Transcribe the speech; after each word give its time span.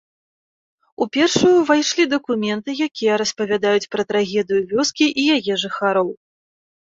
У 1.05 1.07
першую 1.15 1.51
ўвайшлі 1.57 2.03
дакументы, 2.13 2.69
якія 2.87 3.19
распавядаюць 3.23 3.89
пра 3.95 4.03
трагедыю 4.13 4.61
вёскі 4.71 5.05
і 5.25 5.27
яе 5.37 5.53
жыхароў. 5.65 6.09